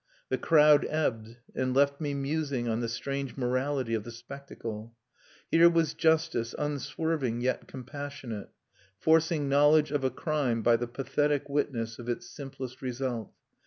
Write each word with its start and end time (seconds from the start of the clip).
The 0.29 0.37
crowd 0.39 0.83
ebbed, 0.89 1.37
and 1.53 1.75
left 1.75 2.01
me 2.01 2.15
musing 2.15 2.67
on 2.67 2.79
the 2.79 2.89
strange 2.89 3.37
morality 3.37 3.93
of 3.93 4.03
the 4.03 4.09
spectacle. 4.09 4.95
Here 5.51 5.69
was 5.69 5.93
justice 5.93 6.55
unswerving 6.57 7.41
yet 7.41 7.67
compassionate, 7.67 8.49
forcing 8.97 9.47
knowledge 9.47 9.91
of 9.91 10.03
a 10.03 10.09
crime 10.09 10.63
by 10.63 10.77
the 10.77 10.87
pathetic 10.87 11.47
witness 11.49 11.99
of 11.99 12.09
its 12.09 12.25
simplest 12.27 12.81
result. 12.81 13.31